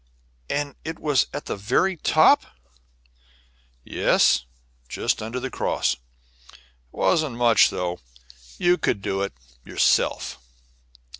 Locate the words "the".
1.45-1.55, 5.39-5.51